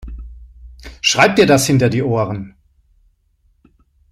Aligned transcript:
Schreib 1.01 1.35
dir 1.35 1.45
das 1.45 1.67
hinter 1.67 1.87
die 1.87 2.01
Ohren! 2.01 2.55